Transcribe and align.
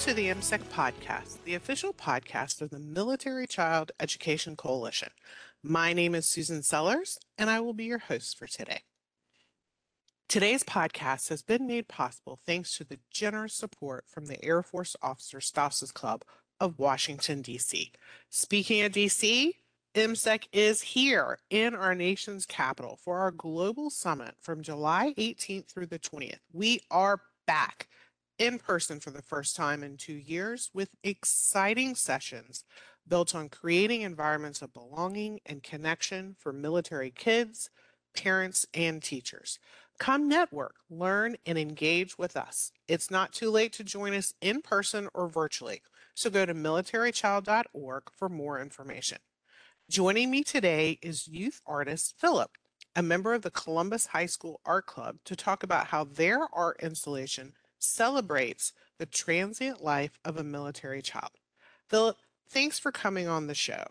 to 0.00 0.14
the 0.14 0.28
MCEC 0.28 0.60
podcast, 0.72 1.44
the 1.44 1.54
official 1.54 1.92
podcast 1.92 2.62
of 2.62 2.70
the 2.70 2.78
Military 2.78 3.46
Child 3.46 3.92
Education 4.00 4.56
Coalition. 4.56 5.10
My 5.62 5.92
name 5.92 6.14
is 6.14 6.24
Susan 6.26 6.62
Sellers, 6.62 7.18
and 7.36 7.50
I 7.50 7.60
will 7.60 7.74
be 7.74 7.84
your 7.84 7.98
host 7.98 8.38
for 8.38 8.46
today. 8.46 8.80
Today's 10.26 10.64
podcast 10.64 11.28
has 11.28 11.42
been 11.42 11.66
made 11.66 11.86
possible 11.86 12.40
thanks 12.46 12.78
to 12.78 12.84
the 12.84 12.98
generous 13.10 13.52
support 13.52 14.06
from 14.08 14.24
the 14.24 14.42
Air 14.42 14.62
Force 14.62 14.96
Officer 15.02 15.38
Spouses 15.38 15.92
Club 15.92 16.24
of 16.58 16.78
Washington, 16.78 17.42
D.C. 17.42 17.92
Speaking 18.30 18.80
of 18.80 18.92
D.C., 18.92 19.54
MCEC 19.94 20.44
is 20.50 20.80
here 20.80 21.40
in 21.50 21.74
our 21.74 21.94
nation's 21.94 22.46
capital 22.46 22.98
for 23.04 23.18
our 23.18 23.32
global 23.32 23.90
summit 23.90 24.34
from 24.40 24.62
July 24.62 25.12
18th 25.18 25.66
through 25.66 25.86
the 25.86 25.98
20th. 25.98 26.38
We 26.54 26.80
are 26.90 27.20
back 27.46 27.89
in 28.40 28.58
person 28.58 28.98
for 28.98 29.10
the 29.10 29.22
first 29.22 29.54
time 29.54 29.84
in 29.84 29.98
two 29.98 30.14
years 30.14 30.70
with 30.72 30.88
exciting 31.04 31.94
sessions 31.94 32.64
built 33.06 33.34
on 33.34 33.50
creating 33.50 34.00
environments 34.00 34.62
of 34.62 34.72
belonging 34.72 35.40
and 35.44 35.62
connection 35.62 36.34
for 36.38 36.50
military 36.50 37.10
kids, 37.10 37.68
parents, 38.16 38.66
and 38.72 39.02
teachers. 39.02 39.58
Come 39.98 40.26
network, 40.26 40.76
learn, 40.88 41.36
and 41.44 41.58
engage 41.58 42.16
with 42.16 42.34
us. 42.34 42.72
It's 42.88 43.10
not 43.10 43.34
too 43.34 43.50
late 43.50 43.74
to 43.74 43.84
join 43.84 44.14
us 44.14 44.32
in 44.40 44.62
person 44.62 45.08
or 45.12 45.28
virtually, 45.28 45.82
so 46.14 46.30
go 46.30 46.46
to 46.46 46.54
militarychild.org 46.54 48.02
for 48.16 48.28
more 48.30 48.58
information. 48.58 49.18
Joining 49.90 50.30
me 50.30 50.42
today 50.44 50.98
is 51.02 51.28
youth 51.28 51.60
artist 51.66 52.14
Philip, 52.18 52.52
a 52.96 53.02
member 53.02 53.34
of 53.34 53.42
the 53.42 53.50
Columbus 53.50 54.06
High 54.06 54.26
School 54.26 54.60
Art 54.64 54.86
Club, 54.86 55.16
to 55.26 55.36
talk 55.36 55.62
about 55.62 55.88
how 55.88 56.04
their 56.04 56.46
art 56.54 56.78
installation 56.80 57.52
celebrates 57.80 58.72
the 58.98 59.06
transient 59.06 59.82
life 59.82 60.18
of 60.24 60.36
a 60.36 60.44
military 60.44 61.02
child. 61.02 61.32
Philip, 61.88 62.16
thanks 62.48 62.78
for 62.78 62.92
coming 62.92 63.26
on 63.26 63.46
the 63.46 63.54
show. 63.54 63.84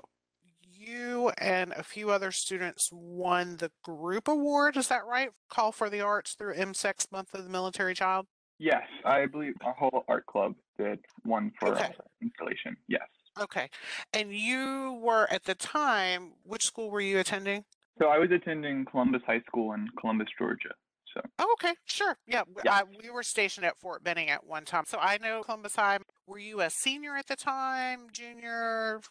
You 0.71 1.31
and 1.37 1.73
a 1.73 1.83
few 1.83 2.09
other 2.09 2.31
students 2.31 2.89
won 2.93 3.57
the 3.57 3.71
group 3.83 4.27
award, 4.27 4.77
is 4.77 4.87
that 4.87 5.05
right? 5.05 5.29
Call 5.49 5.71
for 5.71 5.89
the 5.89 6.01
Arts 6.01 6.33
through 6.33 6.55
MCEC's 6.55 7.11
Month 7.11 7.33
of 7.33 7.43
the 7.43 7.49
Military 7.49 7.93
Child? 7.93 8.27
Yes, 8.59 8.83
I 9.05 9.25
believe 9.25 9.53
our 9.65 9.73
whole 9.73 10.03
art 10.07 10.25
club 10.25 10.53
did 10.77 10.99
one 11.23 11.51
for 11.59 11.69
okay. 11.69 11.93
installation. 12.21 12.75
Yes. 12.87 13.07
Okay. 13.39 13.69
And 14.13 14.33
you 14.33 14.99
were 15.01 15.27
at 15.31 15.45
the 15.45 15.55
time, 15.55 16.33
which 16.43 16.65
school 16.65 16.89
were 16.89 17.01
you 17.01 17.19
attending? 17.19 17.63
So 17.99 18.07
I 18.07 18.17
was 18.17 18.31
attending 18.31 18.85
Columbus 18.85 19.21
High 19.25 19.41
School 19.47 19.73
in 19.73 19.87
Columbus, 19.99 20.27
Georgia. 20.37 20.73
So. 21.21 21.29
Oh, 21.39 21.55
okay, 21.59 21.73
sure. 21.85 22.17
Yeah, 22.27 22.43
yeah. 22.63 22.81
we 23.01 23.09
were 23.09 23.23
stationed 23.23 23.65
at 23.65 23.77
Fort 23.77 24.03
Benning 24.03 24.29
at 24.29 24.45
one 24.45 24.65
time, 24.65 24.83
so 24.87 24.97
I 24.99 25.17
know 25.17 25.43
Columbus 25.43 25.75
High. 25.75 25.99
Were 26.27 26.39
you 26.39 26.61
a 26.61 26.69
senior 26.69 27.15
at 27.15 27.27
the 27.27 27.35
time, 27.35 28.07
junior? 28.11 29.01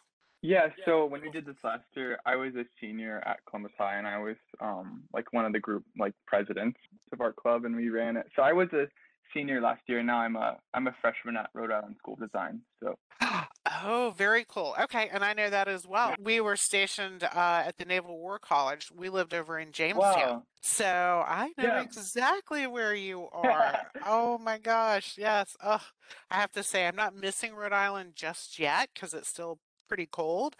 Yeah. 0.42 0.68
So 0.84 1.04
when 1.06 1.20
we 1.20 1.30
did 1.30 1.46
this 1.46 1.56
last 1.64 1.84
year, 1.94 2.18
I 2.24 2.36
was 2.36 2.54
a 2.54 2.64
senior 2.80 3.22
at 3.26 3.38
Columbus 3.48 3.72
High, 3.76 3.98
and 3.98 4.06
I 4.06 4.18
was 4.18 4.36
um 4.60 5.02
like 5.12 5.32
one 5.32 5.44
of 5.44 5.52
the 5.52 5.60
group 5.60 5.84
like 5.98 6.14
presidents 6.26 6.78
of 7.12 7.20
our 7.20 7.32
club, 7.32 7.64
and 7.64 7.74
we 7.74 7.88
ran 7.88 8.16
it. 8.16 8.26
So 8.36 8.42
I 8.42 8.52
was 8.52 8.68
a 8.72 8.86
senior 9.34 9.60
last 9.60 9.82
year. 9.86 9.98
And 9.98 10.06
now 10.06 10.18
I'm 10.18 10.36
a 10.36 10.56
I'm 10.74 10.86
a 10.86 10.94
freshman 11.00 11.36
at 11.36 11.50
Rhode 11.54 11.72
Island 11.72 11.96
School 11.98 12.14
of 12.14 12.30
Design. 12.30 12.60
So. 12.82 12.94
Oh, 13.66 14.14
very 14.16 14.44
cool. 14.48 14.74
Okay, 14.80 15.08
and 15.12 15.24
I 15.24 15.32
know 15.32 15.50
that 15.50 15.68
as 15.68 15.86
well. 15.86 16.14
We 16.18 16.40
were 16.40 16.56
stationed 16.56 17.24
uh, 17.24 17.64
at 17.66 17.76
the 17.76 17.84
Naval 17.84 18.18
War 18.18 18.38
College. 18.38 18.90
We 18.96 19.08
lived 19.08 19.34
over 19.34 19.58
in 19.58 19.72
Jamestown, 19.72 20.00
wow. 20.00 20.42
so 20.60 21.24
I 21.26 21.52
know 21.58 21.64
yeah. 21.64 21.82
exactly 21.82 22.66
where 22.66 22.94
you 22.94 23.28
are. 23.32 23.78
oh 24.06 24.38
my 24.38 24.58
gosh, 24.58 25.16
yes. 25.18 25.56
Oh, 25.62 25.82
I 26.30 26.36
have 26.36 26.52
to 26.52 26.62
say, 26.62 26.86
I'm 26.86 26.96
not 26.96 27.14
missing 27.14 27.54
Rhode 27.54 27.72
Island 27.72 28.12
just 28.14 28.58
yet 28.58 28.90
because 28.94 29.12
it's 29.12 29.28
still 29.28 29.58
pretty 29.88 30.06
cold, 30.06 30.54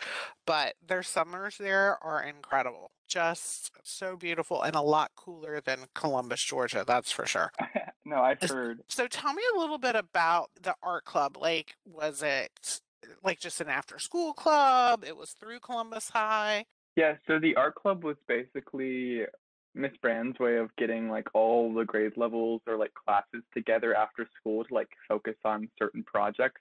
but 0.46 0.74
their 0.86 1.02
summers 1.02 1.58
there 1.58 2.02
are 2.02 2.22
incredible. 2.22 2.90
Just 3.06 3.70
so 3.84 4.16
beautiful 4.16 4.62
and 4.62 4.76
a 4.76 4.82
lot 4.82 5.12
cooler 5.16 5.62
than 5.62 5.86
Columbus, 5.94 6.42
Georgia, 6.42 6.84
that's 6.86 7.10
for 7.10 7.24
sure. 7.24 7.52
no, 8.04 8.16
I've 8.16 8.42
heard. 8.42 8.80
So 8.88 9.06
tell 9.06 9.32
me 9.32 9.42
a 9.54 9.58
little 9.58 9.78
bit 9.78 9.94
about 9.94 10.50
the 10.60 10.74
art 10.82 11.06
club. 11.06 11.38
Like, 11.40 11.76
was 11.86 12.22
it 12.22 12.80
like 13.22 13.40
just 13.40 13.60
an 13.60 13.68
after 13.68 13.98
school 13.98 14.32
club? 14.32 15.04
It 15.06 15.16
was 15.16 15.30
through 15.30 15.60
Columbus 15.60 16.10
High? 16.10 16.66
Yeah, 16.96 17.14
so 17.26 17.38
the 17.38 17.54
art 17.56 17.74
club 17.74 18.04
was 18.04 18.16
basically 18.26 19.22
Miss 19.74 19.92
Brand's 20.02 20.38
way 20.38 20.56
of 20.56 20.74
getting 20.76 21.08
like 21.08 21.28
all 21.34 21.72
the 21.72 21.84
grade 21.84 22.16
levels 22.16 22.60
or 22.66 22.76
like 22.76 22.92
classes 22.94 23.44
together 23.54 23.94
after 23.94 24.28
school 24.40 24.64
to 24.64 24.74
like 24.74 24.88
focus 25.08 25.36
on 25.44 25.68
certain 25.78 26.02
projects 26.04 26.60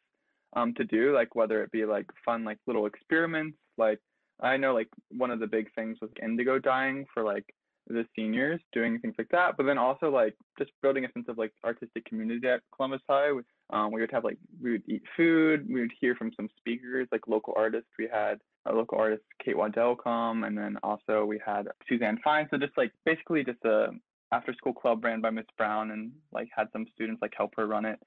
um 0.55 0.73
to 0.75 0.83
do, 0.83 1.13
like 1.13 1.35
whether 1.35 1.63
it 1.63 1.71
be 1.71 1.85
like 1.85 2.05
fun 2.23 2.43
like 2.43 2.59
little 2.67 2.85
experiments, 2.85 3.57
like 3.77 3.99
I 4.39 4.57
know 4.57 4.73
like 4.73 4.89
one 5.09 5.31
of 5.31 5.39
the 5.39 5.47
big 5.47 5.73
things 5.73 5.97
was 6.01 6.11
indigo 6.21 6.59
dyeing 6.59 7.05
for 7.13 7.23
like 7.23 7.45
the 7.87 8.05
seniors 8.15 8.59
doing 8.73 8.99
things 8.99 9.15
like 9.17 9.29
that, 9.29 9.55
but 9.57 9.65
then 9.65 9.77
also 9.77 10.09
like 10.09 10.35
just 10.57 10.71
building 10.81 11.05
a 11.05 11.11
sense 11.13 11.25
of 11.29 11.37
like 11.37 11.53
artistic 11.63 12.05
community 12.05 12.47
at 12.47 12.61
Columbus 12.75 13.01
High. 13.09 13.31
Um, 13.69 13.91
we 13.91 14.01
would 14.01 14.11
have 14.11 14.23
like 14.23 14.37
we 14.61 14.71
would 14.71 14.83
eat 14.87 15.03
food, 15.15 15.67
we 15.67 15.81
would 15.81 15.93
hear 15.99 16.15
from 16.15 16.31
some 16.35 16.49
speakers, 16.57 17.07
like 17.11 17.27
local 17.27 17.53
artists. 17.55 17.89
We 17.97 18.07
had 18.11 18.39
a 18.65 18.73
local 18.73 18.97
artist 18.97 19.23
Kate 19.43 19.57
Waddell 19.57 19.95
come, 19.95 20.43
and 20.43 20.57
then 20.57 20.77
also 20.83 21.25
we 21.25 21.39
had 21.45 21.67
Suzanne 21.87 22.19
Fine. 22.23 22.47
So 22.51 22.57
just 22.57 22.77
like 22.77 22.91
basically 23.05 23.43
just 23.43 23.63
a 23.65 23.89
after 24.31 24.53
school 24.53 24.73
club 24.73 25.03
ran 25.03 25.21
by 25.21 25.29
Miss 25.29 25.45
Brown, 25.57 25.91
and 25.91 26.11
like 26.31 26.49
had 26.55 26.67
some 26.73 26.85
students 26.93 27.21
like 27.21 27.33
help 27.35 27.53
her 27.57 27.67
run 27.67 27.85
it. 27.85 27.99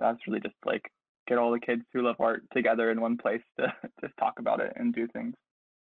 That's 0.00 0.18
really 0.26 0.40
just 0.40 0.56
like 0.64 0.90
get 1.26 1.38
all 1.38 1.52
the 1.52 1.60
kids 1.60 1.82
who 1.92 2.02
love 2.02 2.16
art 2.20 2.42
together 2.52 2.90
in 2.90 3.00
one 3.00 3.16
place 3.16 3.42
to 3.58 3.72
just 4.00 4.16
talk 4.18 4.34
about 4.38 4.60
it 4.60 4.72
and 4.76 4.94
do 4.94 5.08
things. 5.08 5.34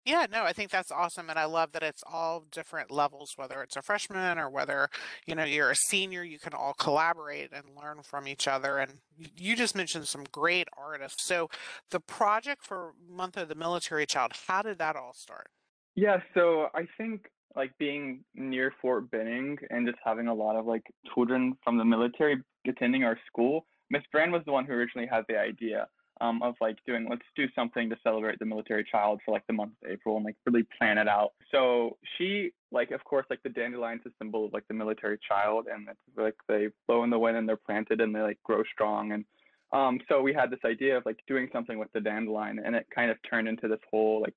Yeah, 0.05 0.27
no, 0.31 0.43
I 0.43 0.53
think 0.53 0.71
that's 0.71 0.91
awesome. 0.91 1.31
And 1.31 1.39
I 1.39 1.45
love 1.45 1.73
that 1.73 1.85
it's 1.85 2.03
all 2.11 2.45
different 2.51 2.91
levels, 2.91 3.35
whether 3.37 3.63
it's 3.63 3.77
a 3.77 3.83
freshman 3.83 4.37
or 4.39 4.51
whether, 4.51 4.89
you 5.27 5.35
know, 5.37 5.45
you're 5.45 5.71
a 5.71 5.77
senior, 5.77 6.25
you 6.25 6.41
can 6.41 6.55
all 6.55 6.75
collaborate 6.75 7.53
and 7.53 7.65
learn 7.81 8.03
from 8.03 8.27
each 8.27 8.49
other. 8.49 8.79
And 8.79 8.99
you 9.37 9.55
just 9.55 9.77
mentioned 9.77 10.09
some 10.09 10.25
great 10.33 10.67
artists. 10.77 11.25
So 11.25 11.51
the 11.91 12.01
project 12.01 12.65
for 12.67 12.95
Month 13.09 13.37
of 13.37 13.49
the 13.49 13.55
Military 13.55 14.05
Child, 14.07 14.33
how 14.49 14.63
did 14.63 14.79
that 14.79 14.97
all 14.97 15.13
start? 15.15 15.49
Yeah, 15.95 16.19
so 16.35 16.69
I 16.75 16.89
think 16.99 17.27
like 17.55 17.77
being 17.79 18.25
near 18.35 18.73
Fort 18.81 19.09
Benning 19.11 19.59
and 19.71 19.87
just 19.87 19.99
having 20.05 20.27
a 20.27 20.35
lot 20.35 20.57
of 20.57 20.67
like 20.67 20.85
children 21.15 21.57
from 21.63 21.79
the 21.79 21.85
military 21.85 22.43
attending 22.67 23.05
our 23.05 23.19
school, 23.27 23.67
Miss 23.91 24.03
Brand 24.11 24.33
was 24.33 24.43
the 24.47 24.53
one 24.53 24.65
who 24.65 24.73
originally 24.73 25.07
had 25.07 25.25
the 25.29 25.39
idea 25.39 25.87
um, 26.23 26.41
of 26.43 26.55
like 26.61 26.79
doing 26.87 27.07
let's 27.11 27.23
do 27.37 27.47
something 27.55 27.91
to 27.91 27.97
celebrate 28.03 28.39
the 28.39 28.47
military 28.47 28.85
child 28.85 29.21
for 29.25 29.33
like 29.33 29.47
the 29.49 29.53
month 29.53 29.73
of 29.83 29.91
April 29.91 30.17
and 30.17 30.25
like 30.25 30.37
really 30.47 30.65
plan 30.79 30.97
it 30.97 31.09
out. 31.09 31.33
So 31.51 31.99
she 32.17 32.53
like 32.71 32.93
of 32.93 33.03
course 33.05 33.27
like 33.29 33.43
the 33.43 33.51
dandelion's 33.51 34.03
a 34.07 34.11
symbol 34.19 34.47
of 34.47 34.53
like 34.53 34.67
the 34.69 34.75
military 34.75 35.19
child 35.29 35.67
and 35.71 35.89
it's 35.89 36.01
like 36.17 36.37
they 36.49 36.69
blow 36.87 37.03
in 37.03 37.11
the 37.11 37.19
wind 37.19 37.37
and 37.37 37.49
they're 37.49 37.57
planted 37.57 38.01
and 38.01 38.15
they 38.15 38.21
like 38.21 38.39
grow 38.45 38.63
strong 38.73 39.13
and 39.13 39.25
um 39.73 40.01
so 40.09 40.23
we 40.23 40.33
had 40.33 40.51
this 40.51 40.61
idea 40.65 40.97
of 40.97 41.05
like 41.05 41.19
doing 41.27 41.49
something 41.53 41.79
with 41.79 41.93
the 41.93 42.01
dandelion 42.01 42.59
and 42.65 42.75
it 42.75 42.87
kind 42.95 43.11
of 43.11 43.19
turned 43.29 43.49
into 43.49 43.69
this 43.69 43.81
whole 43.91 44.23
like 44.23 44.35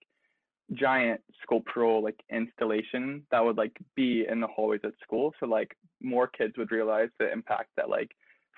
giant 0.73 1.21
sculptural 1.43 2.03
like 2.03 2.19
installation 2.31 3.23
that 3.31 3.43
would 3.43 3.57
like 3.57 3.77
be 3.95 4.25
in 4.29 4.41
the 4.41 4.47
hallways 4.47 4.81
at 4.83 4.93
school 5.01 5.33
so 5.39 5.45
like 5.45 5.77
more 6.01 6.27
kids 6.27 6.53
would 6.57 6.71
realize 6.71 7.09
the 7.19 7.31
impact 7.31 7.69
that 7.77 7.89
like 7.89 8.11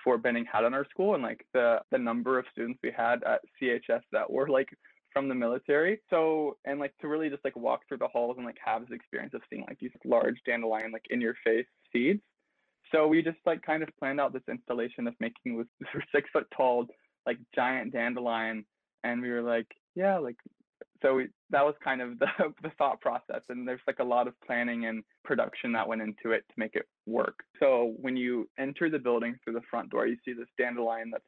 Fort 0.08 0.22
Benning 0.22 0.46
had 0.50 0.64
on 0.64 0.72
our 0.72 0.86
school 0.88 1.12
and 1.12 1.22
like 1.22 1.44
the 1.52 1.82
the 1.90 1.98
number 1.98 2.38
of 2.38 2.46
students 2.50 2.80
we 2.82 2.90
had 2.90 3.22
at 3.24 3.42
CHS 3.60 4.00
that 4.10 4.30
were 4.30 4.48
like 4.48 4.70
from 5.12 5.28
the 5.28 5.34
military. 5.34 6.00
So 6.08 6.56
and 6.64 6.80
like 6.80 6.96
to 7.02 7.08
really 7.08 7.28
just 7.28 7.44
like 7.44 7.54
walk 7.56 7.82
through 7.86 7.98
the 7.98 8.08
halls 8.08 8.36
and 8.38 8.46
like 8.46 8.56
have 8.64 8.80
this 8.80 8.96
experience 8.96 9.34
of 9.34 9.42
seeing 9.50 9.66
like 9.68 9.78
these 9.78 9.90
large 10.06 10.36
dandelion 10.46 10.92
like 10.92 11.04
in 11.10 11.20
your 11.20 11.34
face 11.44 11.66
seeds. 11.92 12.22
So 12.90 13.06
we 13.06 13.20
just 13.20 13.36
like 13.44 13.60
kind 13.60 13.82
of 13.82 13.90
planned 13.98 14.18
out 14.18 14.32
this 14.32 14.48
installation 14.48 15.06
of 15.06 15.14
making 15.20 15.58
this 15.58 16.02
six 16.14 16.30
foot 16.32 16.46
tall 16.56 16.86
like 17.26 17.36
giant 17.54 17.92
dandelion 17.92 18.64
and 19.04 19.20
we 19.20 19.28
were 19.28 19.42
like, 19.42 19.66
yeah, 19.94 20.16
like 20.16 20.38
so 21.02 21.14
we, 21.14 21.28
that 21.50 21.64
was 21.64 21.74
kind 21.82 22.00
of 22.00 22.18
the, 22.18 22.26
the 22.62 22.70
thought 22.78 23.00
process 23.00 23.42
and 23.48 23.66
there's 23.66 23.80
like 23.86 23.98
a 23.98 24.04
lot 24.04 24.26
of 24.28 24.34
planning 24.46 24.86
and 24.86 25.02
production 25.24 25.72
that 25.72 25.88
went 25.88 26.02
into 26.02 26.32
it 26.32 26.44
to 26.48 26.54
make 26.56 26.74
it 26.74 26.86
work. 27.06 27.40
So 27.60 27.94
when 28.00 28.16
you 28.16 28.48
enter 28.58 28.90
the 28.90 28.98
building 28.98 29.38
through 29.42 29.54
the 29.54 29.62
front 29.70 29.90
door 29.90 30.06
you 30.06 30.16
see 30.24 30.32
this 30.32 30.48
dandelion 30.58 31.10
that's 31.10 31.24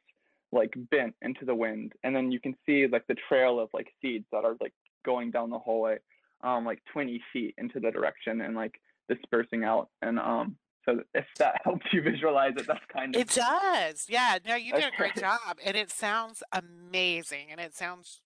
like 0.51 0.73
bent 0.89 1.15
into 1.21 1.45
the 1.45 1.55
wind 1.55 1.93
and 2.03 2.15
then 2.15 2.31
you 2.31 2.39
can 2.39 2.55
see 2.65 2.87
like 2.87 3.07
the 3.07 3.15
trail 3.29 3.59
of 3.59 3.69
like 3.73 3.87
seeds 4.01 4.25
that 4.31 4.43
are 4.43 4.57
like 4.59 4.73
going 5.05 5.31
down 5.31 5.49
the 5.49 5.57
hallway 5.57 5.97
um 6.43 6.65
like 6.65 6.81
20 6.91 7.21
feet 7.31 7.55
into 7.57 7.79
the 7.79 7.89
direction 7.89 8.41
and 8.41 8.55
like 8.55 8.79
dispersing 9.07 9.63
out 9.63 9.89
and 10.01 10.19
um 10.19 10.57
so 10.85 10.99
if 11.13 11.25
that 11.37 11.61
helps 11.63 11.85
you 11.91 12.01
visualize 12.01 12.53
it, 12.57 12.65
that's 12.67 12.83
kind 12.91 13.15
of 13.15 13.21
it 13.21 13.29
does. 13.29 14.07
Yeah, 14.09 14.39
no, 14.45 14.55
you 14.55 14.73
did 14.73 14.85
a 14.93 14.97
great. 14.97 15.15
job, 15.15 15.59
and 15.63 15.77
it 15.77 15.91
sounds 15.91 16.41
amazing, 16.51 17.47
and 17.51 17.59
it 17.59 17.75
sounds 17.75 18.21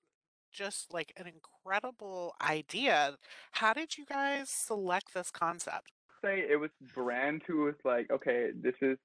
just 0.56 0.94
like 0.94 1.12
an 1.18 1.26
incredible 1.28 2.34
idea. 2.42 3.18
How 3.52 3.74
did 3.74 3.98
you 3.98 4.06
guys 4.06 4.50
select 4.50 5.14
this 5.14 5.32
concept? 5.32 5.92
Say 6.24 6.46
it 6.50 6.60
was 6.60 6.72
Brand 6.94 7.42
who 7.48 7.66
was 7.66 7.76
like, 7.84 8.10
okay, 8.10 8.50
this 8.56 8.76
is 8.82 8.98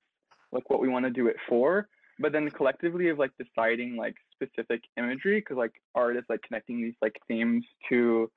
like 0.53 0.71
what 0.71 0.81
we 0.81 0.89
want 0.89 1.05
to 1.05 1.11
do 1.11 1.27
it 1.27 1.37
for. 1.49 1.89
but 2.21 2.33
then 2.33 2.51
collectively 2.51 3.09
of 3.09 3.19
like 3.19 3.33
deciding 3.39 3.97
like 3.97 4.15
specific 4.35 4.83
imagery 4.97 5.41
because 5.41 5.57
like 5.57 5.73
art 5.95 6.17
is 6.17 6.25
like 6.29 6.43
connecting 6.43 6.83
these 6.83 6.95
like 7.01 7.17
themes 7.29 7.65
to 7.89 8.31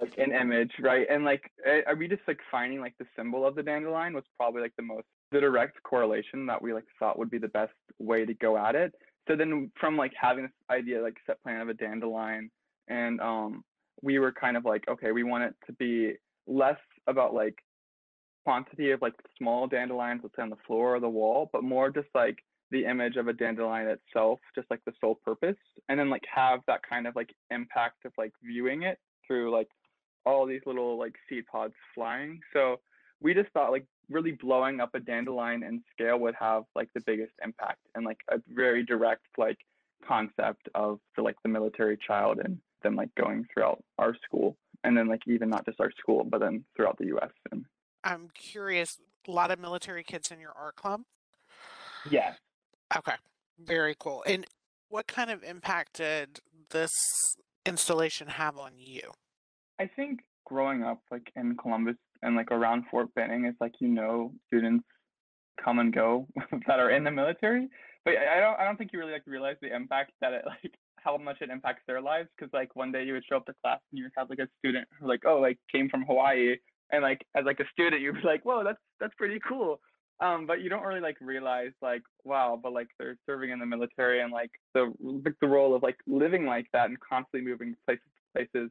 like 0.00 0.16
an 0.18 0.32
image 0.32 0.72
right 0.80 1.06
and 1.10 1.24
like 1.24 1.50
eh, 1.66 1.80
are 1.86 1.96
we 1.96 2.06
just 2.06 2.22
like 2.28 2.38
finding 2.50 2.80
like 2.80 2.94
the 2.98 3.06
symbol 3.16 3.46
of 3.46 3.54
the 3.54 3.62
dandelion 3.62 4.12
was 4.14 4.24
probably 4.36 4.60
like 4.62 4.76
the 4.76 4.82
most 4.82 5.06
the 5.32 5.40
direct 5.40 5.82
correlation 5.82 6.46
that 6.46 6.60
we 6.60 6.72
like 6.72 6.84
thought 6.98 7.18
would 7.18 7.30
be 7.30 7.38
the 7.38 7.48
best 7.48 7.72
way 7.98 8.24
to 8.24 8.34
go 8.34 8.56
at 8.56 8.74
it 8.74 8.92
so 9.28 9.36
then 9.36 9.70
from 9.80 9.96
like 9.96 10.12
having 10.20 10.44
this 10.44 10.52
idea 10.70 11.02
like 11.02 11.16
set 11.26 11.42
plan 11.42 11.60
of 11.60 11.68
a 11.68 11.74
dandelion 11.74 12.50
and 12.88 13.20
um 13.20 13.64
we 14.02 14.18
were 14.18 14.32
kind 14.32 14.56
of 14.56 14.64
like 14.64 14.84
okay 14.88 15.12
we 15.12 15.22
want 15.22 15.44
it 15.44 15.54
to 15.66 15.72
be 15.74 16.14
less 16.46 16.78
about 17.06 17.34
like 17.34 17.56
quantity 18.44 18.90
of 18.90 19.02
like 19.02 19.14
small 19.36 19.66
dandelions 19.66 20.20
let's 20.22 20.34
say 20.36 20.42
on 20.42 20.50
the 20.50 20.56
floor 20.66 20.96
or 20.96 21.00
the 21.00 21.08
wall 21.08 21.50
but 21.52 21.62
more 21.62 21.90
just 21.90 22.08
like 22.14 22.38
the 22.70 22.84
image 22.84 23.16
of 23.16 23.28
a 23.28 23.32
dandelion 23.32 23.88
itself 23.88 24.38
just 24.54 24.70
like 24.70 24.80
the 24.86 24.92
sole 25.00 25.18
purpose 25.24 25.56
and 25.88 25.98
then 25.98 26.10
like 26.10 26.22
have 26.34 26.60
that 26.66 26.80
kind 26.88 27.06
of 27.06 27.14
like 27.14 27.30
impact 27.50 28.04
of 28.04 28.12
like 28.16 28.32
viewing 28.42 28.82
it 28.82 28.98
through 29.26 29.52
like 29.52 29.68
all 30.28 30.46
these 30.46 30.60
little 30.66 30.98
like 30.98 31.14
seed 31.28 31.46
pods 31.46 31.74
flying. 31.94 32.40
So 32.52 32.80
we 33.20 33.34
just 33.34 33.50
thought 33.52 33.72
like 33.72 33.86
really 34.10 34.32
blowing 34.32 34.80
up 34.80 34.94
a 34.94 35.00
dandelion 35.00 35.62
in 35.62 35.82
scale 35.92 36.18
would 36.18 36.34
have 36.38 36.64
like 36.74 36.88
the 36.94 37.00
biggest 37.06 37.32
impact 37.42 37.78
and 37.94 38.04
like 38.04 38.18
a 38.30 38.40
very 38.48 38.84
direct 38.84 39.26
like 39.36 39.58
concept 40.06 40.68
of 40.74 40.98
for 41.14 41.22
like 41.22 41.36
the 41.42 41.48
military 41.48 41.96
child 41.96 42.38
and 42.42 42.58
them 42.82 42.94
like 42.94 43.12
going 43.16 43.46
throughout 43.52 43.82
our 43.98 44.14
school 44.24 44.56
and 44.84 44.96
then 44.96 45.08
like 45.08 45.22
even 45.26 45.50
not 45.50 45.64
just 45.64 45.80
our 45.80 45.90
school 45.98 46.24
but 46.24 46.40
then 46.40 46.64
throughout 46.76 46.96
the 46.98 47.06
us 47.06 47.32
and 47.50 47.64
i'm 48.04 48.28
curious 48.34 48.98
a 49.26 49.30
lot 49.30 49.50
of 49.50 49.58
military 49.58 50.02
kids 50.02 50.30
in 50.30 50.40
your 50.40 50.52
art 50.56 50.76
club? 50.76 51.02
Yes. 52.10 52.38
Okay 52.96 53.14
very 53.60 53.96
cool 53.98 54.22
and 54.26 54.46
what 54.88 55.06
kind 55.06 55.30
of 55.30 55.42
impact 55.42 55.94
did 55.94 56.40
this 56.70 56.92
installation 57.66 58.28
have 58.28 58.56
on 58.56 58.72
you? 58.76 59.02
I 59.78 59.86
think 59.86 60.20
growing 60.46 60.82
up 60.82 61.02
like 61.10 61.30
in 61.36 61.56
columbus 61.56 61.96
and 62.22 62.36
like 62.36 62.50
around 62.50 62.84
fort 62.90 63.12
benning 63.14 63.44
it's 63.44 63.60
like 63.60 63.74
you 63.80 63.88
know 63.88 64.32
students 64.46 64.84
come 65.62 65.78
and 65.78 65.92
go 65.92 66.26
that 66.66 66.78
are 66.78 66.90
in 66.90 67.04
the 67.04 67.10
military. 67.10 67.68
But 68.04 68.14
i 68.16 68.40
don't 68.40 68.58
i 68.58 68.64
don't 68.64 68.76
think 68.76 68.90
you 68.92 68.98
really 68.98 69.12
like 69.12 69.26
realize 69.26 69.56
the 69.60 69.74
impact 69.74 70.12
that 70.20 70.32
it 70.32 70.44
like 70.46 70.74
how 70.96 71.16
much 71.16 71.38
it 71.40 71.50
impacts 71.50 71.82
their 71.86 72.00
lives 72.00 72.28
because 72.36 72.52
like 72.52 72.74
one 72.74 72.92
day 72.92 73.04
you 73.04 73.12
would 73.12 73.24
show 73.28 73.36
up 73.36 73.46
to 73.46 73.54
class 73.62 73.80
and 73.90 73.98
you 73.98 74.04
would 74.04 74.12
have 74.16 74.30
like 74.30 74.38
a 74.38 74.48
student 74.58 74.86
who 74.98 75.06
like 75.06 75.22
oh 75.26 75.38
like 75.38 75.58
came 75.70 75.88
from 75.88 76.02
hawaii 76.02 76.56
and 76.90 77.02
like 77.02 77.24
as 77.36 77.44
like 77.44 77.60
a 77.60 77.64
student 77.72 78.02
you'd 78.02 78.14
be 78.14 78.20
like 78.22 78.44
whoa 78.44 78.62
that's 78.64 78.78
that's 79.00 79.14
pretty 79.16 79.38
cool. 79.46 79.80
Um 80.20 80.46
but 80.46 80.60
you 80.60 80.68
don't 80.68 80.82
really 80.82 81.00
like 81.00 81.16
realize 81.20 81.70
like 81.80 82.02
wow 82.24 82.58
but 82.60 82.72
like 82.72 82.88
they're 82.98 83.16
serving 83.26 83.50
in 83.50 83.58
the 83.58 83.66
military 83.66 84.20
and 84.20 84.32
like 84.32 84.50
the 84.74 84.92
like 85.00 85.34
the 85.40 85.46
role 85.46 85.74
of 85.74 85.82
like 85.82 85.96
living 86.06 86.46
like 86.46 86.66
that 86.72 86.88
and 86.88 86.98
constantly 87.00 87.48
moving 87.48 87.76
places 87.86 88.02
to 88.04 88.40
places 88.44 88.70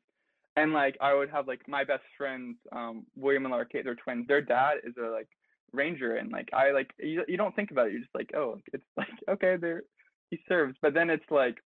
and 0.57 0.73
like 0.73 0.97
i 0.99 1.13
would 1.13 1.29
have 1.29 1.47
like 1.47 1.61
my 1.67 1.83
best 1.85 2.03
friends 2.17 2.57
um 2.73 3.05
william 3.15 3.45
and 3.45 3.51
laura 3.53 3.65
kate 3.65 3.85
they're 3.85 3.95
twins. 3.95 4.27
Their 4.27 4.41
dad 4.41 4.79
is 4.83 4.93
a 4.97 5.09
like 5.09 5.29
ranger 5.71 6.15
and 6.15 6.31
like 6.31 6.49
i 6.53 6.71
like 6.71 6.91
you, 6.97 7.23
you 7.27 7.37
don't 7.37 7.55
think 7.55 7.71
about 7.71 7.87
it. 7.87 7.93
You're 7.93 8.01
just 8.01 8.15
like 8.15 8.31
oh 8.35 8.59
it's 8.73 8.83
like 8.97 9.07
okay 9.29 9.55
they're 9.55 9.83
he 10.29 10.39
serves. 10.49 10.75
But 10.81 10.93
then 10.93 11.09
it's 11.09 11.29
like 11.29 11.57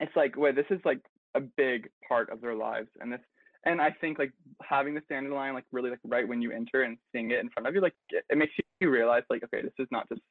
it's 0.00 0.16
like 0.16 0.36
wait 0.36 0.54
this 0.54 0.66
is 0.70 0.80
like 0.84 1.00
a 1.34 1.40
big 1.40 1.88
part 2.08 2.30
of 2.30 2.40
their 2.40 2.54
lives 2.54 2.88
and 3.00 3.12
this 3.12 3.20
and 3.64 3.80
i 3.80 3.90
think 4.00 4.18
like 4.18 4.32
having 4.62 4.94
the 4.94 5.02
dandelion 5.10 5.54
like 5.54 5.64
really 5.70 5.90
like 5.90 5.98
right 6.04 6.26
when 6.26 6.40
you 6.40 6.50
enter 6.50 6.82
and 6.82 6.96
seeing 7.12 7.30
it 7.30 7.40
in 7.40 7.50
front 7.50 7.66
of 7.66 7.74
you 7.74 7.80
like 7.80 7.94
it, 8.10 8.24
it 8.30 8.38
makes 8.38 8.52
you 8.80 8.88
realize 8.90 9.22
like 9.28 9.42
okay 9.44 9.60
this 9.60 9.72
is 9.78 9.88
not 9.90 10.08
just 10.08 10.22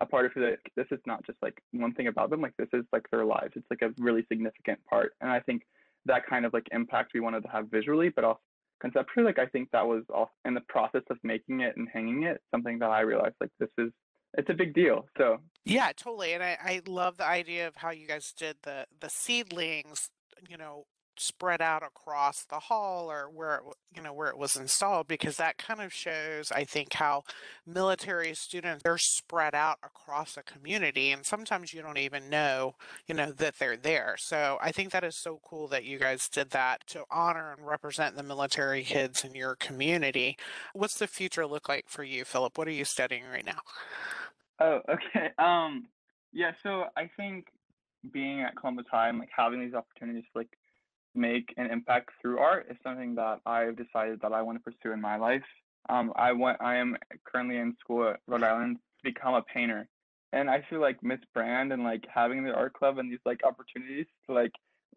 a 0.00 0.06
part 0.06 0.26
of 0.26 0.32
the 0.34 0.56
this 0.76 0.86
is 0.90 1.00
not 1.06 1.24
just 1.26 1.38
like 1.42 1.58
one 1.72 1.92
thing 1.92 2.06
about 2.06 2.30
them 2.30 2.40
like 2.40 2.56
this 2.58 2.68
is 2.72 2.84
like 2.92 3.06
their 3.10 3.24
lives. 3.24 3.52
It's 3.56 3.66
like 3.70 3.82
a 3.82 3.94
really 3.98 4.24
significant 4.30 4.78
part 4.88 5.12
and 5.20 5.30
i 5.30 5.40
think 5.40 5.62
that 6.06 6.26
kind 6.26 6.44
of 6.46 6.52
like 6.52 6.66
impact 6.72 7.12
we 7.14 7.20
wanted 7.20 7.42
to 7.42 7.48
have 7.48 7.70
visually 7.70 8.08
but 8.08 8.24
also 8.24 8.40
conceptually 8.80 9.24
like 9.24 9.38
i 9.38 9.46
think 9.46 9.68
that 9.72 9.86
was 9.86 10.02
also 10.14 10.30
in 10.44 10.54
the 10.54 10.60
process 10.68 11.02
of 11.10 11.16
making 11.22 11.60
it 11.60 11.76
and 11.76 11.88
hanging 11.92 12.24
it 12.24 12.40
something 12.50 12.78
that 12.78 12.90
i 12.90 13.00
realized 13.00 13.36
like 13.40 13.50
this 13.58 13.70
is 13.78 13.90
it's 14.36 14.50
a 14.50 14.54
big 14.54 14.74
deal. 14.74 15.06
So 15.18 15.38
yeah, 15.64 15.90
totally. 15.96 16.34
And 16.34 16.42
I, 16.42 16.56
I 16.62 16.82
love 16.86 17.16
the 17.16 17.26
idea 17.26 17.66
of 17.66 17.76
how 17.76 17.90
you 17.90 18.06
guys 18.06 18.32
did 18.36 18.56
the 18.62 18.86
the 19.00 19.08
seedlings, 19.08 20.10
you 20.48 20.56
know, 20.56 20.84
spread 21.18 21.60
out 21.60 21.82
across 21.82 22.44
the 22.44 22.58
hall 22.58 23.10
or 23.10 23.28
where 23.28 23.56
it, 23.56 23.62
you 23.94 24.02
know 24.02 24.12
where 24.12 24.28
it 24.28 24.38
was 24.38 24.56
installed 24.56 25.08
because 25.08 25.36
that 25.36 25.58
kind 25.58 25.80
of 25.80 25.92
shows 25.92 26.52
i 26.52 26.64
think 26.64 26.92
how 26.94 27.22
military 27.66 28.34
students 28.34 28.82
they're 28.82 28.98
spread 28.98 29.54
out 29.54 29.78
across 29.82 30.36
a 30.36 30.42
community 30.42 31.10
and 31.10 31.24
sometimes 31.24 31.72
you 31.72 31.82
don't 31.82 31.98
even 31.98 32.28
know 32.28 32.74
you 33.06 33.14
know 33.14 33.32
that 33.32 33.58
they're 33.58 33.76
there 33.76 34.16
so 34.18 34.58
i 34.60 34.70
think 34.70 34.90
that 34.90 35.04
is 35.04 35.16
so 35.16 35.40
cool 35.44 35.66
that 35.68 35.84
you 35.84 35.98
guys 35.98 36.28
did 36.28 36.50
that 36.50 36.86
to 36.86 37.04
honor 37.10 37.54
and 37.56 37.66
represent 37.66 38.16
the 38.16 38.22
military 38.22 38.82
kids 38.82 39.24
in 39.24 39.34
your 39.34 39.56
community 39.56 40.36
what's 40.74 40.98
the 40.98 41.06
future 41.06 41.46
look 41.46 41.68
like 41.68 41.88
for 41.88 42.04
you 42.04 42.24
philip 42.24 42.56
what 42.58 42.68
are 42.68 42.72
you 42.72 42.84
studying 42.84 43.24
right 43.24 43.46
now 43.46 43.60
Oh, 44.60 44.80
okay. 44.88 45.30
Um, 45.38 45.86
yeah. 46.32 46.52
So 46.62 46.84
I 46.96 47.10
think 47.16 47.46
being 48.12 48.42
at 48.42 48.56
Columbus 48.56 48.86
High 48.90 49.08
and 49.08 49.18
like 49.18 49.30
having 49.34 49.60
these 49.60 49.74
opportunities 49.74 50.24
like 50.34 50.48
make 51.16 51.52
an 51.56 51.70
impact 51.70 52.10
through 52.20 52.38
art 52.38 52.66
is 52.70 52.76
something 52.82 53.14
that 53.16 53.40
I've 53.46 53.76
decided 53.76 54.20
that 54.22 54.32
I 54.32 54.42
want 54.42 54.58
to 54.58 54.62
pursue 54.62 54.92
in 54.92 55.00
my 55.00 55.16
life. 55.16 55.42
Um, 55.88 56.12
I 56.16 56.32
want. 56.32 56.60
I 56.60 56.76
am 56.76 56.96
currently 57.24 57.58
in 57.58 57.76
school 57.80 58.08
at 58.08 58.20
Rhode 58.26 58.42
Island 58.42 58.76
to 58.76 59.12
become 59.12 59.34
a 59.34 59.42
painter, 59.42 59.88
and 60.32 60.50
I 60.50 60.64
feel 60.68 60.80
like 60.80 61.02
Miss 61.02 61.20
Brand 61.32 61.72
and 61.72 61.84
like 61.84 62.04
having 62.12 62.44
the 62.44 62.52
art 62.52 62.74
club 62.74 62.98
and 62.98 63.10
these 63.10 63.20
like 63.24 63.40
opportunities 63.44 64.06
to 64.26 64.34
like 64.34 64.52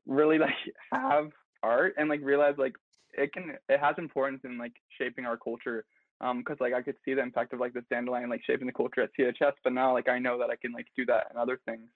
really 0.07 0.37
like 0.39 0.49
have 0.91 1.29
art 1.61 1.93
and 1.97 2.09
like 2.09 2.21
realize 2.23 2.55
like 2.57 2.73
it 3.13 3.33
can 3.33 3.55
it 3.67 3.79
has 3.79 3.95
importance 3.97 4.41
in 4.43 4.57
like 4.57 4.73
shaping 4.97 5.25
our 5.25 5.37
culture 5.37 5.83
um 6.21 6.39
because 6.39 6.57
like 6.59 6.73
I 6.73 6.81
could 6.81 6.95
see 7.03 7.13
the 7.13 7.21
impact 7.21 7.53
of 7.53 7.59
like 7.59 7.73
this 7.73 7.83
dandelion 7.89 8.29
like 8.29 8.41
shaping 8.45 8.67
the 8.67 8.73
culture 8.73 9.01
at 9.01 9.11
CHS, 9.19 9.53
but 9.63 9.73
now 9.73 9.93
like 9.93 10.09
I 10.09 10.19
know 10.19 10.39
that 10.39 10.49
I 10.49 10.55
can 10.55 10.71
like 10.71 10.87
do 10.95 11.05
that 11.05 11.27
and 11.29 11.37
other 11.37 11.59
things. 11.65 11.87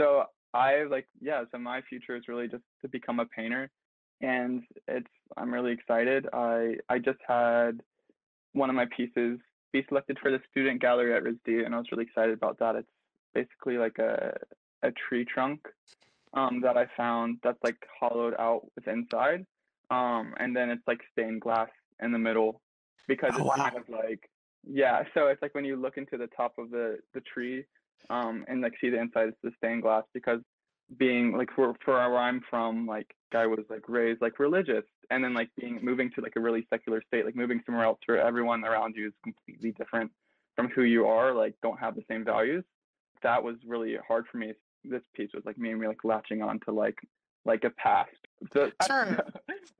So 0.00 0.24
I 0.54 0.84
like 0.84 1.06
yeah, 1.20 1.44
so 1.52 1.58
my 1.58 1.82
future 1.82 2.16
is 2.16 2.28
really 2.28 2.48
just 2.48 2.62
to 2.82 2.88
become 2.88 3.20
a 3.20 3.26
painter, 3.26 3.70
and 4.20 4.62
it's 4.86 5.06
I'm 5.36 5.52
really 5.52 5.72
excited. 5.72 6.26
I 6.32 6.76
I 6.88 6.98
just 6.98 7.18
had 7.26 7.80
one 8.52 8.70
of 8.70 8.76
my 8.76 8.86
pieces 8.96 9.38
be 9.72 9.84
selected 9.88 10.18
for 10.20 10.30
the 10.30 10.40
student 10.50 10.80
gallery 10.80 11.14
at 11.14 11.22
RISD, 11.22 11.64
and 11.66 11.74
I 11.74 11.78
was 11.78 11.86
really 11.92 12.04
excited 12.04 12.34
about 12.34 12.58
that. 12.60 12.76
It's 12.76 12.88
basically 13.34 13.76
like 13.76 13.98
a 13.98 14.36
a 14.82 14.90
tree 14.92 15.24
trunk 15.24 15.60
um, 16.34 16.60
that 16.62 16.76
I 16.76 16.86
found 16.96 17.38
that's 17.42 17.58
like 17.62 17.78
hollowed 18.00 18.34
out 18.38 18.66
with 18.74 18.88
inside, 18.88 19.44
um, 19.90 20.34
and 20.38 20.56
then 20.56 20.70
it's 20.70 20.86
like 20.86 21.00
stained 21.12 21.40
glass 21.42 21.68
in 22.00 22.12
the 22.12 22.18
middle 22.18 22.60
because 23.06 23.32
oh, 23.34 23.38
it's 23.38 23.46
wow. 23.46 23.56
kind 23.56 23.76
of 23.76 23.88
like 23.88 24.30
yeah 24.70 25.02
so 25.14 25.28
it's 25.28 25.40
like 25.40 25.54
when 25.54 25.64
you 25.64 25.76
look 25.76 25.96
into 25.96 26.16
the 26.16 26.28
top 26.28 26.52
of 26.58 26.70
the 26.70 26.98
the 27.14 27.20
tree 27.20 27.64
um 28.10 28.44
and 28.48 28.60
like 28.60 28.74
see 28.80 28.90
the 28.90 29.00
inside 29.00 29.28
it's 29.28 29.38
the 29.42 29.50
stained 29.56 29.82
glass 29.82 30.04
because 30.14 30.40
being 30.96 31.36
like 31.36 31.50
for 31.54 31.74
for 31.84 31.94
where 31.94 32.16
i'm 32.16 32.40
from 32.48 32.86
like 32.86 33.14
guy 33.30 33.46
was 33.46 33.64
like 33.68 33.88
raised 33.88 34.22
like 34.22 34.38
religious 34.38 34.84
and 35.10 35.22
then 35.22 35.34
like 35.34 35.50
being 35.60 35.78
moving 35.82 36.10
to 36.10 36.20
like 36.20 36.34
a 36.36 36.40
really 36.40 36.66
secular 36.70 37.02
state 37.06 37.24
like 37.24 37.36
moving 37.36 37.60
somewhere 37.66 37.84
else 37.84 37.98
where 38.06 38.20
everyone 38.20 38.64
around 38.64 38.94
you 38.96 39.08
is 39.08 39.12
completely 39.22 39.72
different 39.72 40.10
from 40.56 40.68
who 40.68 40.82
you 40.82 41.06
are 41.06 41.34
like 41.34 41.54
don't 41.62 41.78
have 41.78 41.94
the 41.94 42.04
same 42.10 42.24
values 42.24 42.64
that 43.22 43.42
was 43.42 43.56
really 43.66 43.96
hard 44.06 44.24
for 44.30 44.38
me 44.38 44.52
this 44.84 45.02
piece 45.14 45.30
was 45.34 45.44
like 45.44 45.58
me 45.58 45.70
and 45.70 45.80
me 45.80 45.86
like 45.86 46.04
latching 46.04 46.40
on 46.40 46.58
to 46.60 46.72
like 46.72 46.98
like 47.44 47.64
a 47.64 47.70
past. 47.70 48.10
So, 48.52 48.70
sure. 48.86 49.18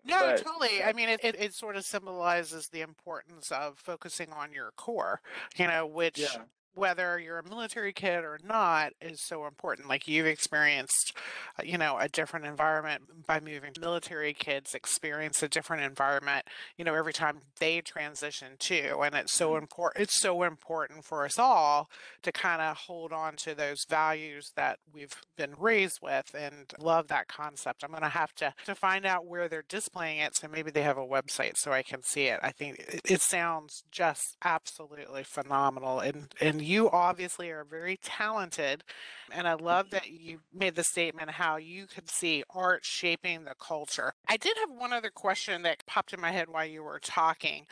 no, 0.04 0.20
but, 0.20 0.42
totally. 0.42 0.82
I 0.82 0.92
mean, 0.92 1.08
it, 1.08 1.20
it, 1.22 1.36
it, 1.38 1.54
sort 1.54 1.76
of 1.76 1.84
symbolizes 1.84 2.68
the 2.68 2.80
importance 2.80 3.52
of 3.52 3.78
focusing 3.78 4.32
on 4.32 4.52
your 4.52 4.72
core, 4.76 5.20
you 5.56 5.66
know, 5.66 5.86
which 5.86 6.18
yeah 6.18 6.42
whether 6.78 7.18
you're 7.18 7.40
a 7.40 7.48
military 7.48 7.92
kid 7.92 8.24
or 8.24 8.38
not 8.44 8.92
is 9.00 9.20
so 9.20 9.46
important. 9.46 9.88
Like 9.88 10.06
you've 10.06 10.26
experienced, 10.26 11.12
uh, 11.58 11.64
you 11.64 11.76
know, 11.76 11.98
a 11.98 12.08
different 12.08 12.46
environment 12.46 13.26
by 13.26 13.40
moving. 13.40 13.72
Military 13.80 14.32
kids 14.32 14.74
experience 14.74 15.42
a 15.42 15.48
different 15.48 15.82
environment, 15.82 16.46
you 16.76 16.84
know, 16.84 16.94
every 16.94 17.12
time 17.12 17.40
they 17.58 17.80
transition 17.80 18.52
too. 18.58 19.00
And 19.02 19.14
it's 19.14 19.34
so 19.34 19.56
important. 19.56 19.96
Mm-hmm. 19.96 20.02
It's 20.04 20.20
so 20.20 20.44
important 20.44 21.04
for 21.04 21.24
us 21.24 21.38
all 21.38 21.90
to 22.22 22.30
kind 22.30 22.62
of 22.62 22.76
hold 22.76 23.12
on 23.12 23.34
to 23.36 23.54
those 23.54 23.84
values 23.88 24.52
that 24.54 24.78
we've 24.92 25.14
been 25.36 25.54
raised 25.58 25.98
with 26.00 26.34
and 26.38 26.72
love 26.78 27.08
that 27.08 27.26
concept. 27.26 27.82
I'm 27.82 27.90
going 27.90 28.02
to 28.02 28.08
have 28.08 28.34
to, 28.36 28.54
to 28.66 28.74
find 28.74 29.04
out 29.04 29.26
where 29.26 29.48
they're 29.48 29.64
displaying 29.68 30.18
it. 30.18 30.36
So 30.36 30.46
maybe 30.46 30.70
they 30.70 30.82
have 30.82 30.98
a 30.98 31.06
website 31.06 31.56
so 31.56 31.72
I 31.72 31.82
can 31.82 32.02
see 32.02 32.26
it. 32.26 32.38
I 32.42 32.52
think 32.52 32.78
it, 32.78 33.00
it 33.04 33.20
sounds 33.20 33.82
just 33.90 34.36
absolutely 34.44 35.24
phenomenal. 35.24 35.98
And, 35.98 36.32
and 36.40 36.62
you 36.68 36.90
obviously 36.90 37.50
are 37.50 37.64
very 37.64 37.98
talented. 38.02 38.84
And 39.32 39.48
I 39.48 39.54
love 39.54 39.86
mm-hmm. 39.86 39.94
that 39.94 40.10
you 40.10 40.40
made 40.52 40.74
the 40.74 40.84
statement 40.84 41.30
how 41.30 41.56
you 41.56 41.86
could 41.86 42.08
see 42.08 42.44
art 42.50 42.84
shaping 42.84 43.44
the 43.44 43.54
culture. 43.58 44.12
I 44.28 44.36
did 44.36 44.56
have 44.58 44.70
one 44.70 44.92
other 44.92 45.10
question 45.10 45.62
that 45.62 45.86
popped 45.86 46.12
in 46.12 46.20
my 46.20 46.32
head 46.32 46.48
while 46.48 46.66
you 46.66 46.82
were 46.82 47.00
talking. 47.00 47.66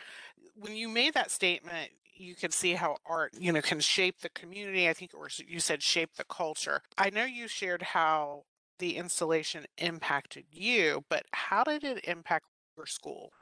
When 0.54 0.76
you 0.76 0.88
made 0.88 1.14
that 1.14 1.30
statement, 1.30 1.90
you 2.14 2.34
can 2.34 2.50
see 2.50 2.72
how 2.72 2.96
art, 3.04 3.34
you 3.38 3.52
know, 3.52 3.60
can 3.60 3.80
shape 3.80 4.20
the 4.20 4.30
community. 4.30 4.88
I 4.88 4.94
think, 4.94 5.12
or 5.14 5.28
you 5.46 5.60
said 5.60 5.82
shape 5.82 6.14
the 6.16 6.24
culture. 6.24 6.80
I 6.96 7.10
know 7.10 7.24
you 7.24 7.46
shared 7.46 7.82
how 7.82 8.44
the 8.78 8.96
installation 8.96 9.66
impacted 9.78 10.44
you, 10.50 11.04
but 11.10 11.24
how 11.32 11.64
did 11.64 11.84
it 11.84 12.04
impact 12.04 12.46
your 12.76 12.86
school? 12.86 13.32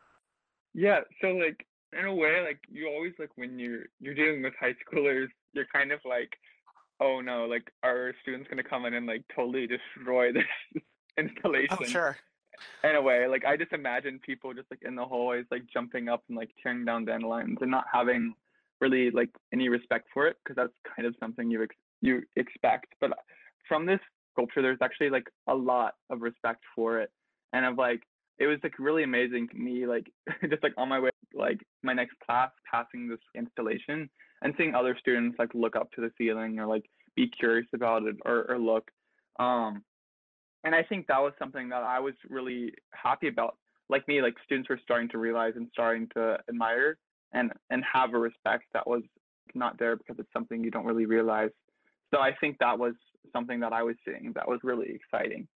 Yeah, 0.74 1.00
so 1.20 1.28
like 1.28 1.66
in 1.98 2.04
a 2.04 2.14
way, 2.14 2.42
like 2.44 2.58
you 2.68 2.88
always 2.88 3.12
like 3.18 3.30
when 3.36 3.58
you're 3.58 3.84
you're 4.00 4.14
dealing 4.14 4.42
with 4.42 4.54
high 4.58 4.74
schoolers, 4.84 5.28
you're 5.54 5.66
kind 5.72 5.92
of 5.92 6.00
like, 6.04 6.30
oh 7.00 7.20
no, 7.20 7.46
like 7.46 7.70
our 7.82 8.12
students 8.22 8.48
gonna 8.48 8.62
come 8.62 8.84
in 8.86 8.94
and 8.94 9.06
like 9.06 9.22
totally 9.34 9.66
destroy 9.66 10.32
this 10.32 10.44
oh, 10.76 10.80
installation? 11.18 11.78
Oh, 11.80 11.84
sure. 11.84 12.16
in 12.82 12.96
a 12.96 13.02
way. 13.02 13.26
Like 13.26 13.44
I 13.44 13.56
just 13.56 13.72
imagine 13.72 14.20
people 14.24 14.54
just 14.54 14.70
like 14.70 14.82
in 14.82 14.94
the 14.94 15.04
hallways, 15.04 15.46
like 15.50 15.62
jumping 15.72 16.08
up 16.08 16.22
and 16.28 16.36
like 16.36 16.50
tearing 16.62 16.84
down 16.84 17.04
dandelions 17.04 17.58
and 17.60 17.70
not 17.70 17.84
having 17.92 18.34
really 18.80 19.10
like 19.10 19.30
any 19.52 19.68
respect 19.68 20.08
for 20.12 20.26
it 20.26 20.36
because 20.44 20.56
that's 20.56 20.94
kind 20.96 21.06
of 21.06 21.14
something 21.20 21.50
you 21.50 21.62
ex- 21.62 21.76
you 22.00 22.22
expect. 22.36 22.86
But 23.00 23.12
uh, 23.12 23.22
from 23.68 23.86
this 23.86 24.00
sculpture, 24.32 24.62
there's 24.62 24.78
actually 24.82 25.10
like 25.10 25.28
a 25.48 25.54
lot 25.54 25.94
of 26.10 26.20
respect 26.20 26.62
for 26.74 27.00
it, 27.00 27.10
and 27.52 27.64
of 27.64 27.78
like 27.78 28.02
it 28.38 28.46
was 28.46 28.58
like 28.62 28.78
really 28.78 29.04
amazing 29.04 29.48
to 29.48 29.56
me, 29.56 29.86
like 29.86 30.06
just 30.48 30.62
like 30.62 30.74
on 30.76 30.88
my 30.88 31.00
way 31.00 31.10
like 31.34 31.60
my 31.82 31.92
next 31.92 32.14
class, 32.24 32.50
passing 32.70 33.08
this 33.08 33.18
installation 33.36 34.08
and 34.44 34.54
seeing 34.58 34.74
other 34.74 34.96
students 35.00 35.38
like 35.38 35.52
look 35.54 35.74
up 35.74 35.90
to 35.92 36.02
the 36.02 36.12
ceiling 36.16 36.58
or 36.60 36.66
like 36.66 36.84
be 37.16 37.26
curious 37.26 37.66
about 37.74 38.04
it 38.04 38.16
or, 38.24 38.44
or 38.48 38.58
look. 38.58 38.90
Um, 39.40 39.82
and 40.62 40.74
I 40.74 40.82
think 40.82 41.06
that 41.08 41.20
was 41.20 41.32
something 41.38 41.70
that 41.70 41.82
I 41.82 41.98
was 41.98 42.14
really 42.28 42.74
happy 42.92 43.28
about. 43.28 43.56
Like 43.88 44.06
me, 44.06 44.22
like 44.22 44.34
students 44.44 44.68
were 44.68 44.78
starting 44.82 45.08
to 45.10 45.18
realize 45.18 45.54
and 45.56 45.68
starting 45.72 46.08
to 46.14 46.38
admire 46.48 46.96
and 47.32 47.52
and 47.70 47.82
have 47.90 48.14
a 48.14 48.18
respect 48.18 48.64
that 48.74 48.86
was 48.86 49.02
not 49.54 49.78
there 49.78 49.96
because 49.96 50.16
it's 50.18 50.32
something 50.32 50.62
you 50.62 50.70
don't 50.70 50.86
really 50.86 51.06
realize. 51.06 51.50
So 52.12 52.20
I 52.20 52.32
think 52.40 52.58
that 52.60 52.78
was 52.78 52.94
something 53.32 53.60
that 53.60 53.72
I 53.72 53.82
was 53.82 53.96
seeing 54.04 54.32
that 54.34 54.48
was 54.48 54.60
really 54.62 54.94
exciting. 54.94 55.48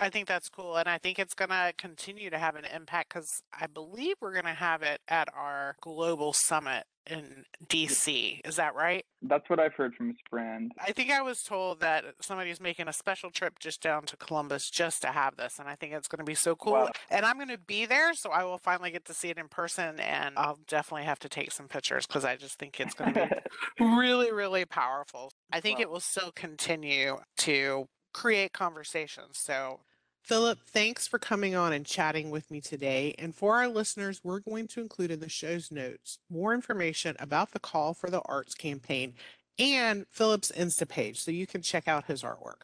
I 0.00 0.10
think 0.10 0.28
that's 0.28 0.48
cool. 0.48 0.76
And 0.76 0.88
I 0.88 0.98
think 0.98 1.18
it's 1.18 1.34
going 1.34 1.50
to 1.50 1.72
continue 1.76 2.30
to 2.30 2.38
have 2.38 2.54
an 2.54 2.64
impact 2.64 3.12
because 3.12 3.42
I 3.52 3.66
believe 3.66 4.14
we're 4.20 4.32
going 4.32 4.44
to 4.44 4.50
have 4.50 4.82
it 4.82 5.00
at 5.08 5.28
our 5.34 5.74
global 5.80 6.32
summit 6.32 6.84
in 7.08 7.44
DC. 7.66 8.40
Is 8.44 8.56
that 8.56 8.74
right? 8.74 9.04
That's 9.22 9.48
what 9.50 9.58
I've 9.58 9.74
heard 9.74 9.94
from 9.94 10.14
Sprand. 10.24 10.72
I 10.80 10.92
think 10.92 11.10
I 11.10 11.22
was 11.22 11.42
told 11.42 11.80
that 11.80 12.04
somebody's 12.20 12.60
making 12.60 12.88
a 12.88 12.92
special 12.92 13.30
trip 13.30 13.58
just 13.58 13.80
down 13.82 14.04
to 14.04 14.16
Columbus 14.16 14.70
just 14.70 15.02
to 15.02 15.08
have 15.08 15.36
this. 15.36 15.58
And 15.58 15.68
I 15.68 15.74
think 15.74 15.92
it's 15.92 16.08
going 16.08 16.18
to 16.20 16.24
be 16.24 16.34
so 16.34 16.54
cool. 16.54 16.72
Wow. 16.74 16.90
And 17.10 17.24
I'm 17.26 17.36
going 17.36 17.48
to 17.48 17.58
be 17.58 17.84
there. 17.86 18.14
So 18.14 18.30
I 18.30 18.44
will 18.44 18.58
finally 18.58 18.90
get 18.90 19.04
to 19.06 19.14
see 19.14 19.28
it 19.28 19.38
in 19.38 19.48
person. 19.48 19.98
And 20.00 20.36
I'll 20.38 20.58
definitely 20.68 21.04
have 21.04 21.18
to 21.20 21.28
take 21.28 21.50
some 21.52 21.66
pictures 21.68 22.06
because 22.06 22.24
I 22.24 22.36
just 22.36 22.58
think 22.58 22.78
it's 22.78 22.94
going 22.94 23.14
to 23.14 23.42
be 23.78 23.84
really, 23.84 24.30
really 24.32 24.64
powerful. 24.64 25.32
I 25.52 25.60
think 25.60 25.78
Wow. 25.78 25.82
it 25.82 25.90
will 25.90 26.00
still 26.00 26.30
continue 26.34 27.18
to 27.38 27.86
create 28.14 28.52
conversations. 28.52 29.38
So, 29.38 29.80
Philip, 30.28 30.58
thanks 30.66 31.08
for 31.08 31.18
coming 31.18 31.54
on 31.54 31.72
and 31.72 31.86
chatting 31.86 32.28
with 32.28 32.50
me 32.50 32.60
today. 32.60 33.14
And 33.18 33.34
for 33.34 33.56
our 33.56 33.66
listeners, 33.66 34.20
we're 34.22 34.40
going 34.40 34.68
to 34.68 34.82
include 34.82 35.10
in 35.10 35.20
the 35.20 35.28
show's 35.30 35.72
notes 35.72 36.18
more 36.28 36.52
information 36.52 37.16
about 37.18 37.52
the 37.52 37.58
Call 37.58 37.94
for 37.94 38.10
the 38.10 38.20
Arts 38.26 38.54
campaign 38.54 39.14
and 39.58 40.04
Philip's 40.10 40.52
Insta 40.52 40.86
page 40.86 41.18
so 41.18 41.30
you 41.30 41.46
can 41.46 41.62
check 41.62 41.88
out 41.88 42.08
his 42.08 42.22
artwork. 42.22 42.60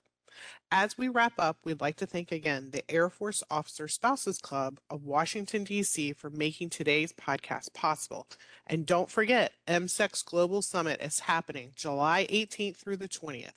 As 0.71 0.99
we 0.99 1.09
wrap 1.09 1.33
up, 1.39 1.57
we'd 1.65 1.81
like 1.81 1.97
to 1.97 2.07
thank 2.07 2.31
again 2.31 2.69
the 2.71 2.85
Air 2.91 3.09
Force 3.09 3.43
Officer 3.51 3.89
Spouses 3.89 4.43
Club 4.43 4.79
of 4.91 5.07
Washington, 5.07 5.65
D.C. 5.65 6.13
for 6.13 6.29
making 6.29 6.69
today's 6.69 7.15
podcast 7.15 7.73
possible. 7.73 8.27
And 8.67 8.85
don't 8.85 9.11
forget, 9.11 9.53
MCEC's 9.67 10.21
Global 10.21 10.61
Summit 10.61 11.01
is 11.01 11.21
happening 11.21 11.73
July 11.77 12.27
18th 12.31 12.77
through 12.77 12.99
the 12.99 13.09
20th. 13.09 13.53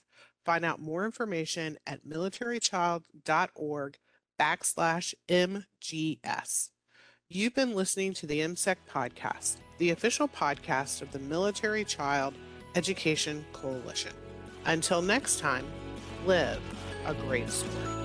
Find 0.47 0.63
out 0.63 0.79
more 0.79 1.03
information 1.03 1.77
at 1.85 2.07
militarychild.org 2.07 3.97
backslash 4.39 5.13
MGS. 5.27 6.69
You've 7.27 7.53
been 7.53 7.75
listening 7.75 8.13
to 8.13 8.25
the 8.25 8.39
MCEC 8.39 8.77
podcast, 8.89 9.57
the 9.77 9.89
official 9.89 10.29
podcast 10.29 11.01
of 11.01 11.11
the 11.11 11.19
Military 11.19 11.83
Child 11.83 12.35
Education 12.75 13.43
Coalition. 13.51 14.13
Until 14.65 15.01
next 15.01 15.39
time, 15.39 15.65
live 16.25 16.61
a 17.05 17.13
great 17.13 17.49
story. 17.49 17.96